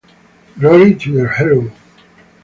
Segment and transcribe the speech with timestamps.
[0.59, 1.69] Glory to the hero!